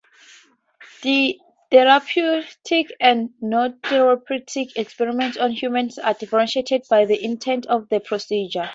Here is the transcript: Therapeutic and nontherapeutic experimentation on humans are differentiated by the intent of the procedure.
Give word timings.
Therapeutic 1.69 2.91
and 2.99 3.29
nontherapeutic 3.39 4.71
experimentation 4.75 5.39
on 5.43 5.51
humans 5.51 5.99
are 5.99 6.15
differentiated 6.15 6.87
by 6.89 7.05
the 7.05 7.23
intent 7.23 7.67
of 7.67 7.87
the 7.89 7.99
procedure. 7.99 8.67